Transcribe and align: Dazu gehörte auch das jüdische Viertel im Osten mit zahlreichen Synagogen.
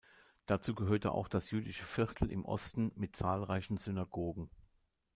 Dazu 0.47 0.73
gehörte 0.73 1.11
auch 1.11 1.27
das 1.27 1.51
jüdische 1.51 1.83
Viertel 1.83 2.31
im 2.31 2.43
Osten 2.43 2.91
mit 2.95 3.15
zahlreichen 3.15 3.77
Synagogen. 3.77 4.49